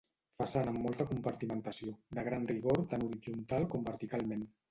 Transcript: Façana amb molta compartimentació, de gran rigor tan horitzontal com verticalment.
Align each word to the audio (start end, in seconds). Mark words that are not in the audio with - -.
Façana 0.43 0.71
amb 0.75 0.79
molta 0.85 1.05
compartimentació, 1.09 1.93
de 2.19 2.25
gran 2.29 2.49
rigor 2.53 2.81
tan 2.95 3.05
horitzontal 3.09 3.71
com 3.75 3.89
verticalment. 3.93 4.43